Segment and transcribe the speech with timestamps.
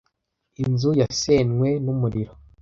[0.63, 2.33] Inzu yasenywe n'umuriro.